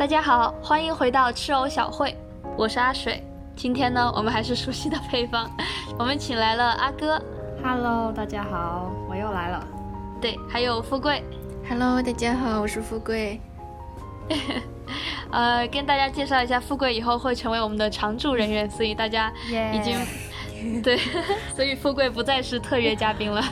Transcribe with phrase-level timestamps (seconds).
[0.00, 2.16] 大家好，欢迎回到吃藕小会，
[2.56, 3.22] 我是阿水。
[3.54, 5.46] 今天呢，我们还是熟悉的配方，
[5.98, 7.22] 我们请来了阿哥。
[7.62, 9.62] Hello，大家好，我又来了。
[10.18, 11.22] 对，还有富贵。
[11.68, 13.42] Hello，大家好，我是富贵。
[15.32, 20.00] 呃，跟大家介绍一下，富贵以后会成为我们的常驻人员，所以大家已经
[20.82, 20.98] 对，
[21.54, 23.44] 所以富贵不再是特约嘉宾了。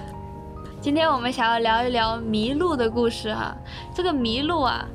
[0.81, 3.55] 今天我们想要聊一聊麋鹿的故事哈、
[3.93, 4.87] 这个麋鹿啊，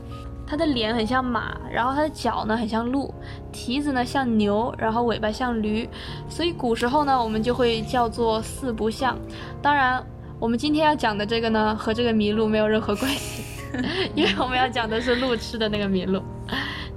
[0.54, 3.12] 它的脸很像马，然后它的脚呢很像鹿，
[3.52, 5.90] 蹄子呢像牛，然后尾巴像驴，
[6.30, 9.18] 所以古时候呢我们就会叫做四不像。
[9.64, 10.06] 当然，
[10.40, 13.44] 我们今天要讲的这个呢和这个麋鹿没有任何关系，
[14.14, 16.22] 因为我们要讲的是路痴的那个麋鹿，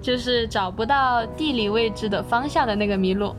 [0.02, 3.34] 就是找不到地理位置的方向的那个麋鹿。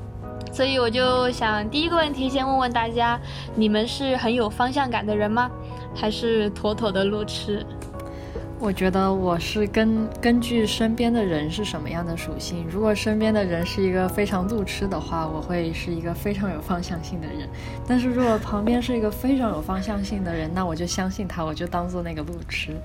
[0.51, 3.19] 所以我就想第一个问题先问问大家，
[3.53, 5.51] 你们是很有方向感的人吗？
[5.93, 7.63] 还是妥妥的路痴？
[8.59, 17.47] 我觉得我是根根据身边的人是什么样的属性，如果身边的人是一个非常路痴的话，我会是一个非常有方向性的人；
[17.87, 22.75] 但是如果旁边是一个非常有方向性的人，那我就相信他，我就当做那个路痴。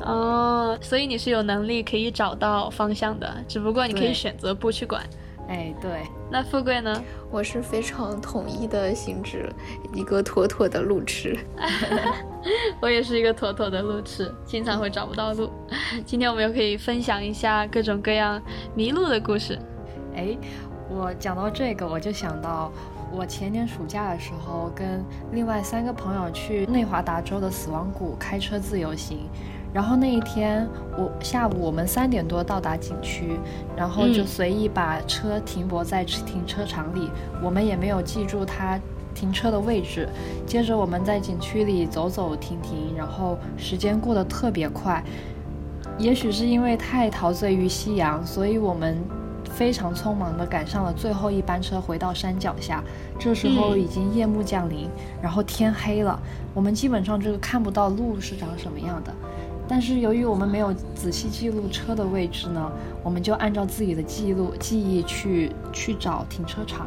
[0.00, 5.02] 哦，所以你是有能力可以找到方向的，只不过你可以选择不去管。
[5.48, 7.02] 哎，对，那富贵呢？
[7.30, 9.52] 我是非常统一的性质，
[9.92, 11.36] 一个妥妥的路痴。
[12.80, 15.50] 我也是一个妥妥的路痴，经常会找不到路。
[16.06, 18.40] 今天我们又可以分享一下各种各样
[18.74, 19.58] 迷路的故事。
[20.14, 20.36] 哎，
[20.88, 22.72] 我讲到这个，我就想到
[23.12, 29.28] 我前年暑假的时候，跟另外三个朋友去内华达州的死亡谷开车自由行。
[29.72, 33.38] 然后那一天，我下午我们三点多到达景区，
[33.74, 37.10] 然后就嗯随意把车停泊在停车场里，
[37.42, 38.78] 我们也没有记住它
[39.14, 40.06] 停车的位置。
[40.46, 45.02] 接着我们在景区里走走停停，然后时间过得特别快。
[45.98, 48.98] 也许是因为太陶醉于夕阳，所以我们
[49.50, 52.82] 非常匆忙地赶上了最后一班车，回到山脚下。
[53.18, 54.88] 这时候嗯已经夜幕降临，
[55.22, 56.18] 然后天黑了，
[56.52, 59.14] 我们基本上就是看不到路是长什么样的。
[59.68, 62.70] 但是由于我们没有仔细记录车的位置呢，
[63.02, 66.86] 我们就按照自己的记录记忆去去找停车场。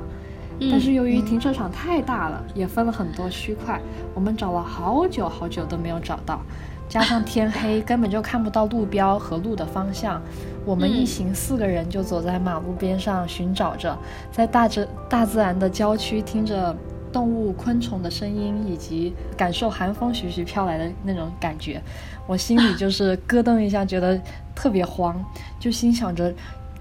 [0.71, 3.81] 但是由于停车场太大了，也分了很多区块，
[4.13, 6.39] 我们找了好久好久都没有找到，
[6.87, 10.21] 加上天黑，根本就看不到路标和路的方向。
[10.65, 13.97] 我们一行四个人就走在马路边上寻找着，
[14.31, 16.73] 在大自大自然的郊区听着
[17.15, 21.81] 动物、昆虫的声音，以及感受寒风徐徐飘来的那种感觉，
[22.27, 24.19] 我心里 就是咯噔一下，觉得
[24.53, 25.23] 特别慌，
[25.57, 26.33] 就心想着，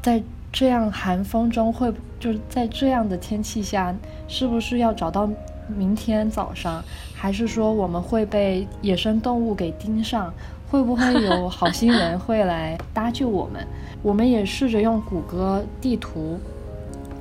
[0.02, 0.20] 在
[0.52, 3.94] 这样寒风中会就是在这样的天气下，
[4.26, 5.30] 是不是要找到
[5.68, 6.82] 明天早上，
[7.14, 10.34] 还是说我们会被野生动物给盯上？
[10.68, 13.64] 会不会有好心人会来搭救我们？
[14.02, 16.40] 我们也试着用谷歌地图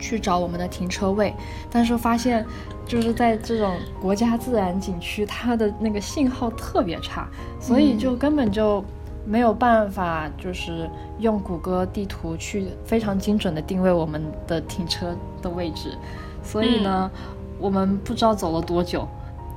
[0.04, 1.34] 去找我们的停车位，
[1.72, 2.46] 但是发现
[2.86, 7.26] 就是在这种国家自然景区，它的那个信号特别差，
[7.58, 8.84] 所以就根本就
[9.26, 15.98] 没有办法，就是用谷歌地图去非常精准的定位我们的停车的位置。
[16.44, 17.10] 所以呢，
[17.58, 19.08] 我们不知道走了多久，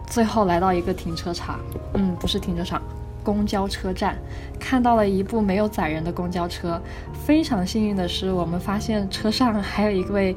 [0.07, 1.59] 最后来到一个停车场，
[1.95, 2.81] 嗯，不是停车场。
[3.27, 4.17] 公交车站
[4.57, 6.81] 看到了一部没有载人的公交车，
[7.13, 10.37] 非常幸运的是，我们发现车上还有一位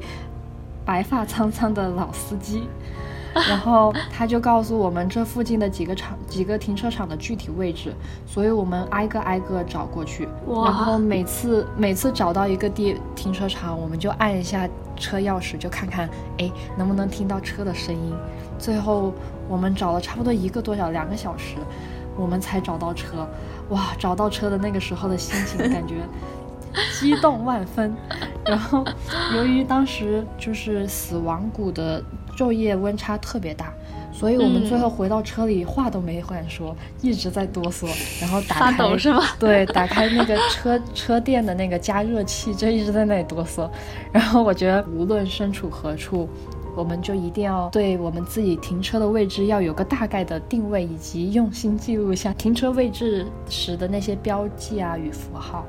[0.84, 2.64] 白发苍苍的老司机，
[3.48, 7.94] 然后他就告诉我们这附近的几个场、几个停车场的具体位置，
[8.26, 18.12] 所以我们挨个挨个找过去，然后每次每次找到一个地停车场，我们就按一下车钥匙，就看看哎能不能听到车的声音。
[18.58, 19.14] 最后
[19.48, 21.54] 我们找了差不多一个多小两个小时，
[22.16, 23.26] 我们才找到车。
[23.70, 25.96] 哇，找到车的那个时候的心情，感觉
[26.98, 27.94] 激动万分。
[28.44, 28.84] 然后
[29.36, 32.02] 由于当时就是死亡谷的
[32.36, 33.72] 昼夜温差特别大。
[34.12, 37.86] 所以我们最后回到车里，话都没敢说，一直在哆嗦，
[38.20, 39.22] 然后打发开抖是吗？
[39.38, 43.70] 对，打开那个车 车店的那个加热器，就一直在那里哆嗦。
[44.12, 46.28] 然后我觉得，无论身处何处，
[46.80, 55.66] 我们就一定要对我们自己停车的位置要有个大概的定位，以及用心记录一下停车位置时的那些标记啊与符号。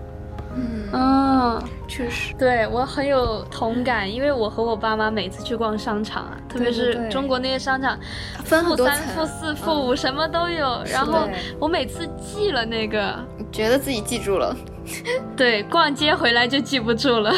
[0.55, 7.99] 嗯，嗯，确实，对 我很有同感，因为我和我爸妈每次去逛商场啊，特别是中国那些商场，
[8.45, 10.81] 分负三、负，四、负五什么都有。
[10.89, 11.27] 然后
[11.59, 13.19] 我每次记了那个，
[13.51, 14.55] 觉得自己记住了，
[15.35, 17.33] 对，逛街回来就记不住了。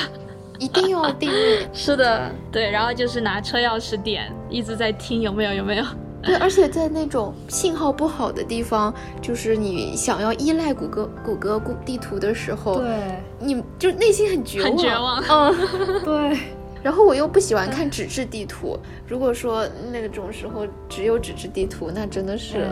[0.60, 1.68] 一定 要定位。
[1.74, 5.86] 是的，对，然后就是拿车钥匙点，一直在听有没有有没有。
[6.22, 15.24] 对，而且在那种信号不好的地方，就是你想要依赖谷歌谷歌地图的时候，对，你就内心很绝望，很绝望。
[15.30, 15.56] 嗯，
[16.06, 16.40] 对。
[16.82, 18.78] 然后我又不喜欢看纸质地图，
[19.08, 22.68] 如果说那种时候只有纸质地图，那真的是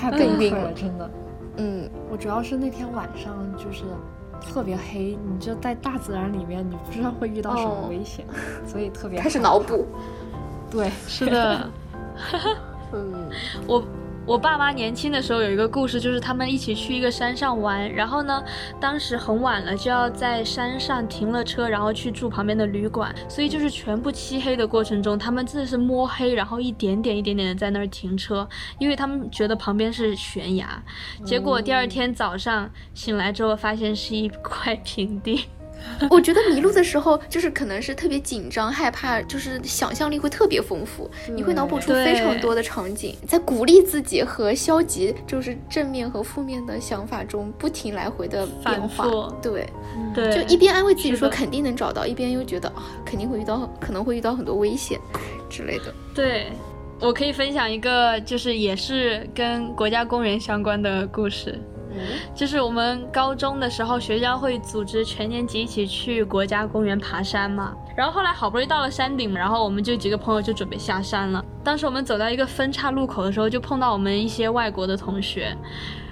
[0.00, 1.10] 太崩溃了，真的。
[1.58, 3.84] 嗯，我主要是那天晚上就是
[4.40, 8.24] 特别黑，你就在大自然里面，你不知道会遇到什么危险，
[8.66, 9.86] 所以特别开始脑补。
[10.70, 11.70] 对，是的。
[12.92, 13.30] 嗯，
[13.66, 13.82] 我。
[14.26, 18.42] 我爸妈年轻的时候有一个故事，就是他们一起去一个山上玩，然后呢，
[18.80, 28.46] 当时很晚了，就要在山上停了车，然后去住旁边的旅馆，所以就是全部漆黑的过程中，他们真的是摸黑，然后一点点一点点的在那儿停车，
[28.80, 30.82] 因为他们觉得旁边是悬崖，
[31.24, 35.44] 结果第二天早上醒来之后，发现是一块平地。
[36.10, 49.32] 我觉得迷路的时候，就是可能是特别紧张、害怕，就是想象力会特别丰富，你会脑补出非常多的场景，在鼓励自己和消极，就是正面和负面的想法中不停来回的变化。
[49.40, 49.66] 对，
[50.14, 54.98] 对，就一边安慰自己说肯定能找到，一边又觉得啊肯定会遇到，可能会遇到很多危险
[55.48, 55.94] 之类的。
[56.14, 56.52] 对，
[57.00, 61.58] 我可以分享一个，就是也是跟国家公园相关的故事。
[62.34, 67.74] 就是我们高中的时候，学校会组织全年级一起去国家公园爬山嘛。
[67.96, 71.44] 然后后来好不容易到了山顶，然后我们就几个朋友就准备下山了。
[71.64, 75.56] 当时我们走到一个分岔路口的时候，就碰到我们一些外国的同学。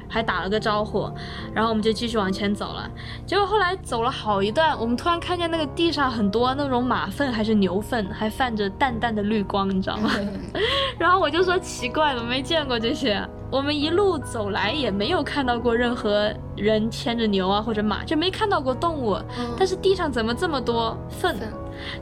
[0.07, 1.11] 还打了个招呼，
[1.53, 2.89] 然后我们就继续往前走了。
[3.27, 10.11] 结果后来走了好一段，我们突然看见那个地上很多那种马粪还是牛粪，还泛着淡淡的绿光，你知道吗？
[10.99, 13.21] 然后我就说奇怪，怎么没见过这些？
[13.55, 19.17] 我们一路走来也没有看到过任何人牵着牛啊或者马，就没看到过动物。
[19.57, 21.37] 但是地上怎么这么多粪？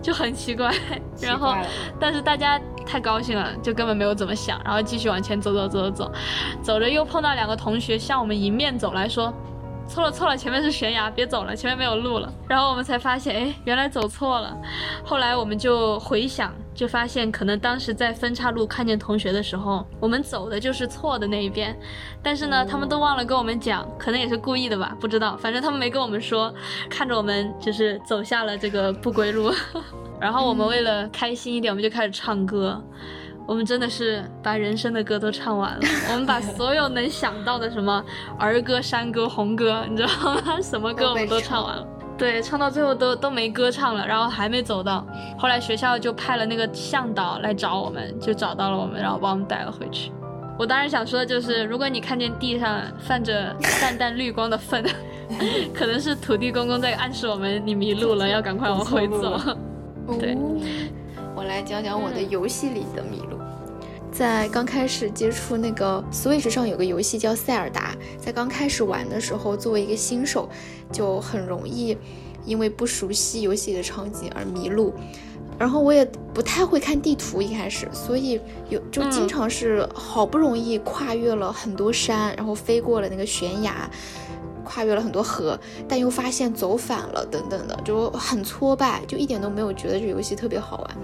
[0.01, 0.75] 就很奇怪。
[1.21, 1.55] 然后，
[2.01, 2.59] 但是大家。
[2.85, 6.13] 太高兴了，就根本没有怎么想，然后继续往前走走走走走，
[6.61, 9.33] 走着又碰到两个同学向我们迎面走来说。
[9.88, 12.32] 错了错了，前面是悬崖，别走了，前面没有路了。
[12.49, 14.56] 然后我们才发现，哎，原来走错了。
[15.05, 21.79] 后来我们就回想，就发现可能当时在分岔路看见同学的时候，我们走的就是错的那一边。
[22.23, 25.37] 但是呢，他们都忘了跟我们讲，可能也是故意的吧，不知道。
[25.37, 26.52] 反正他们没跟我们说，
[26.88, 29.52] 看着我们就是走下了这个不归路。
[30.19, 32.82] 然后我们为了开心一点，我们就开始唱歌。
[33.53, 38.03] 我们真的是把人生的歌都唱完了，我们把所有能想到的什么
[38.39, 40.59] 儿歌、山歌、红歌，你知道吗？
[40.63, 41.87] 什么歌我们都唱完了。
[42.17, 45.07] 对，唱到最后都都没歌唱了，然后还没走到。
[45.39, 50.11] 后来学校就派了那个向导来找我们，就找到了我们，然后把我们带了回去。
[50.59, 54.83] 我当时想说的就是，如果你看见地上泛着淡淡绿光的粪，
[55.77, 59.39] 可能是土地公公在暗示我们你迷路了，要赶快往回走。
[60.19, 60.39] 对。
[61.35, 63.39] 我来讲讲我的游戏里的迷路。
[64.12, 70.49] 在刚开始接触那个 Switch 上有个游戏叫塞尔达，在刚开始玩的时候，作为一个新手，
[70.93, 71.97] 就很容易
[72.44, 74.93] 因为不熟悉游戏的场景而迷路。
[75.59, 76.05] 然后我也
[76.35, 83.88] 不太会看地图，一开始，所以有就经常是好不容易跨越了很多山，然后飞过了那个悬崖。
[84.62, 90.97] 跨越了很多河，但又发现走反了，等等的，就很挫败，就一点都没有觉得这游戏特别好玩。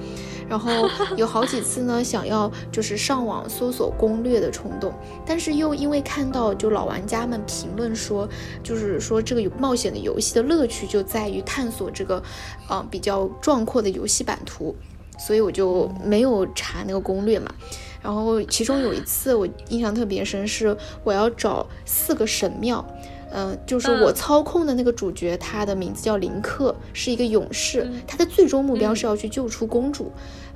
[0.48, 0.70] 然后
[1.16, 4.92] 有好几次呢，想要就是上网搜索攻略的冲动，
[5.26, 8.26] 但是又因为看到就老玩家们评论说，
[8.62, 12.22] 就是说这个有冒险的游戏的乐趣就在于探索这个，
[12.68, 14.74] 呃比较壮阔的游戏版图，
[15.18, 17.52] 所以我就没有查那个攻略嘛。
[18.00, 22.82] 然后其中有一次我印象特别深，是我要找四个神庙。
[23.30, 27.90] 嗯，就是我操控的那个主角，他的名字叫林克，是一个勇士。
[28.06, 30.10] 他的最终目标是要去救出公主。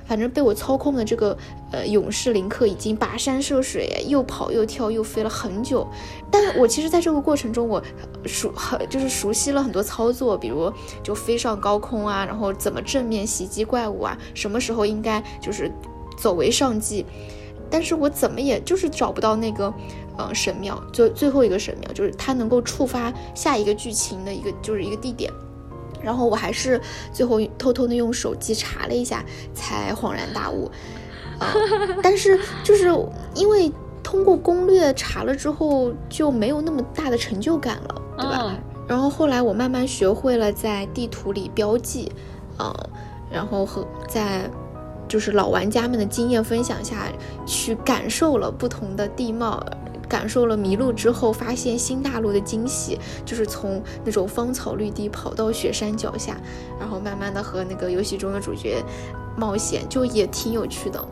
[0.05, 1.37] 反正被我操控的这个
[1.71, 5.87] 呃勇士林克已经跋山涉水，又跑又跳又飞了很久。
[6.29, 7.81] 但我其实在这个过程中，我
[8.25, 10.69] 熟很就是熟悉了很多操作，比如
[11.01, 15.71] 就飞上高空啊，然后怎么正面袭击怪物啊，什么时候应该就是
[16.17, 17.05] 走为上计。
[17.69, 19.73] 但是我怎么也就是找不到那个。
[20.17, 25.31] 嗯，神庙就最后一个神庙就是它能够触发下一个剧情的一个就是一个地点，
[26.01, 26.79] 然后我还是
[27.11, 30.69] 最后偷偷的用手机查了一下，才恍然大悟。
[31.39, 31.51] 啊，
[32.03, 32.93] 但是就是
[33.33, 33.71] 因为
[34.03, 38.55] 通过攻略查了之后就没有那么大的成就感了，对吧？
[38.87, 42.11] 然后后来我慢慢学会了在地图里标记，
[42.57, 42.71] 啊，
[43.31, 44.47] 然后和在
[45.07, 47.07] 就是老玩家们的经验分享下
[47.45, 49.65] 去感受了不同的地貌。
[50.13, 56.37] 感受了迷路之后发现新大陆的惊喜，就是从那种芳草绿地跑到雪山脚下，
[56.79, 58.83] 然后慢慢的和那个游戏中的主角
[59.35, 61.03] 冒险，就也挺有趣的。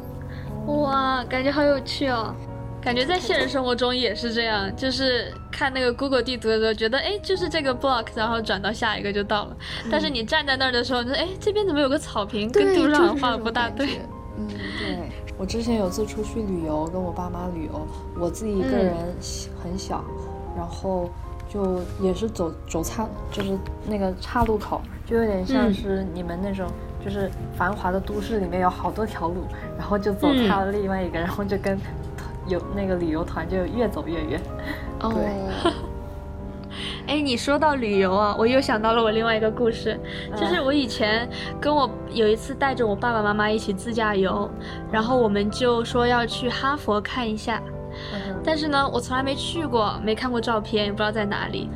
[0.67, 2.36] 哇，感觉好有趣哦！
[2.79, 9.58] 感觉在现实生活中也是这样，就是看那个 Google 地图的时候，觉得哎，就是这个 block，然后转到下一个就到了。
[9.89, 14.00] 但是你站在那儿的时候，你说哎，这边怎么有个草坪，跟地图上画的不大对。
[14.38, 15.12] 嗯，对。
[15.42, 17.88] 我之前有次出去旅游，跟我爸妈旅游，
[18.20, 18.96] 我自己一个人
[19.64, 20.04] 很小，
[20.56, 21.10] 然后
[21.50, 23.58] 就也是走走岔，就是
[23.88, 26.68] 那个岔路口，就有点像是你们那种。
[27.04, 29.38] 就是繁华的都市里面有好多条路，
[29.76, 31.76] 然后就走岔了另外一个，然后就跟
[32.46, 34.40] 有那个旅游团就越走越远。
[35.00, 35.74] 对。
[37.12, 40.00] 哎，你说到旅游啊，我又想到了我另外一个故事，
[40.34, 44.50] 就是我以前跟我有一次带着我爸爸妈妈一起自驾游，
[44.89, 47.62] 然后我们就说要去哈佛看一下，
[48.46, 51.70] 但是呢，我从来没去过，没看过照片，也不知道在哪里。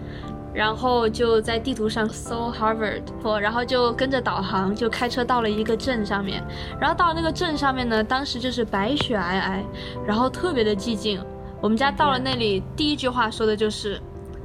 [0.54, 3.04] 然后就在地图上搜 Harvard，
[3.42, 6.42] 然后就跟着导航，就开车到了一个镇上面。
[6.80, 9.60] 然后到了那个镇上面呢，当时就是白雪皑皑，
[10.08, 11.22] 然后特别的寂静。
[11.60, 14.00] 我们家到了那里，第一句话说的就是：“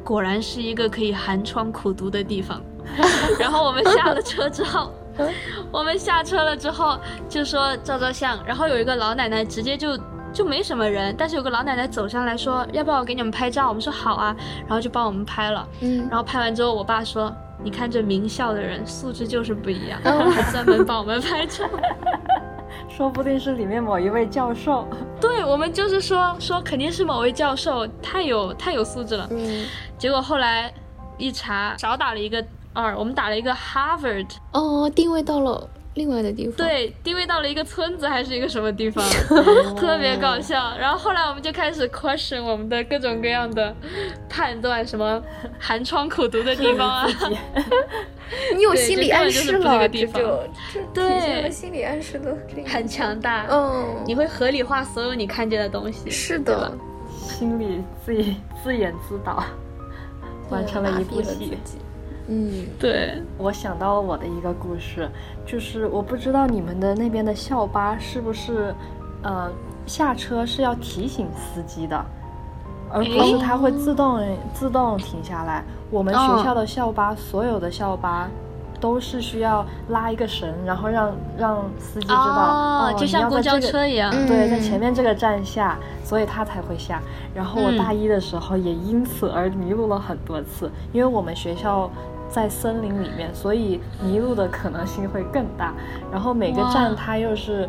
[0.04, 2.60] 果然是一个可以寒窗苦读的地方。
[3.38, 4.92] ”然后我们下了车之后，
[5.70, 9.98] 我们下车了之后就说照照相，然后有一个老奶奶直接就。
[10.32, 15.68] 就没什么人，但是有个老奶奶走上来说：“要不要我给你们拍照？”我们说好啊，然后就帮我们拍了。
[15.80, 21.64] 嗯，然后拍完之后，我爸说：“你看这名校的人素质就是不一样，还专门帮我们拍照。”
[22.90, 24.86] 说不定是里面某一位教授。
[25.20, 29.26] 对，我们就是说说肯定是某位教授，太有太有素质了。
[29.30, 29.64] 嗯，
[29.96, 30.72] 结果后来
[31.16, 32.44] 一查，少打了一个
[32.74, 34.28] 二，我们打了一个 Harvard。
[34.52, 35.68] 哦，定位到了。
[35.94, 39.04] 另外的地方，对，定位到了一个村子还是一个什么地方
[39.76, 40.76] 特别搞笑。
[40.78, 43.74] 然后后来我们就开始 question 我们的各种各样的
[44.28, 45.20] 判断，什么
[45.58, 47.08] 寒窗苦读的地方啊，
[48.56, 50.40] 你有心理暗示了，这就
[50.94, 53.46] 对，心理暗示的很强大。
[53.50, 56.72] 嗯，你会合理化所有你看见的东西，是的，
[57.10, 58.14] 心理自
[58.62, 59.42] 自演自导，
[60.50, 61.58] 完成了一部戏。
[62.28, 65.08] 嗯，对，我想到了我的一个故事，
[65.44, 68.74] 就是我不知道你们的那边的校巴是不是，
[69.22, 69.50] 呃，
[69.86, 72.04] 下车是要提醒司机的，
[72.90, 74.20] 而不是它会自动
[74.54, 75.64] 自动停下来。
[75.90, 78.28] 我们学校的校巴，所有的校巴。
[78.80, 87.00] 都是需要拉一个绳，然后让让司机知道，哦，就像公交车一样，对，在前面这个站下，所以他才会下。
[87.34, 91.90] 然后我大一的时候也因此而迷路了很多次，因为我们学校
[92.28, 95.74] 在森林里面，所以迷路的可能性会更大。
[96.10, 97.68] 然后每个站它又是。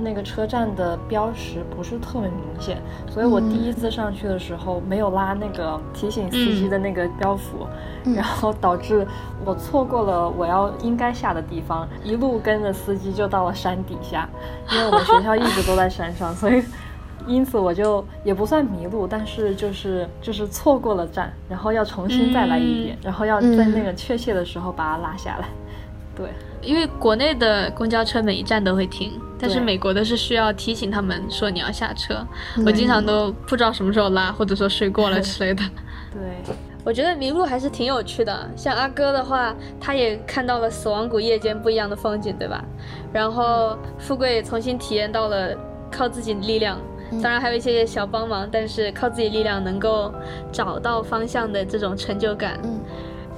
[0.00, 2.78] 那个车站的标识不是特别明显，
[3.08, 7.66] 所以我第一次上去的时候没有拉那个提醒司机的那个标符，
[8.14, 9.06] 然后导致
[9.44, 14.28] 我错过了我要应该下的地方，一路跟着司机就到了山底下，
[14.72, 16.62] 因为我们学校一直都在山上， 所以
[17.26, 25.48] 因此我就也不算迷路，但是就是就是错过了站，然后要重新再来一遍，然后要在那个确切的时候把它拉下来。
[26.20, 26.28] 对，
[26.68, 32.26] 因为国内的公交车每一站都会停，但是美国的是需要提醒他们说你要下车。
[32.66, 35.62] 我经常都不知道什么时候拉，或者说睡过了之类的。
[36.12, 38.50] 对，我觉得迷路还是挺有趣的。
[38.54, 42.62] 像阿哥的话，他也看到了死亡谷夜间不一样的风景，对吧？
[43.12, 45.56] 然后富贵重新体验到了
[45.90, 46.78] 靠自己力量，
[47.22, 50.12] 当然还有一些小帮忙，但是靠自己力量能够
[50.52, 52.58] 找到方向的这种成就感。
[52.62, 52.80] 嗯。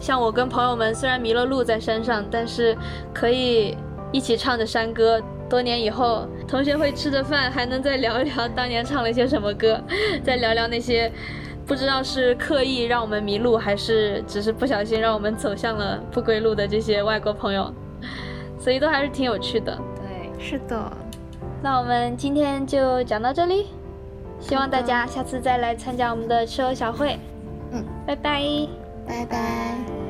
[0.03, 2.77] 像我跟朋友们虽然迷了路在山上，但是
[3.15, 3.77] 可以
[4.11, 5.23] 一起唱着山歌。
[5.49, 9.81] 多年以后，同学会吃着饭，还能再聊一聊当年唱了些什么歌，
[10.25, 11.13] 再聊聊那些
[11.65, 17.73] 不知道是刻意让我们迷路，还是只是不小心让我们走向了不归路的这些外国朋友，
[18.59, 19.79] 所以都还是挺有趣的。
[19.97, 20.93] 对，是的。
[21.63, 23.69] 那我们今天就讲到这里，
[24.41, 27.17] 希望大家下次再来参加我们的车友小会。
[27.71, 28.82] 嗯，拜拜。
[29.07, 30.02] 拜拜。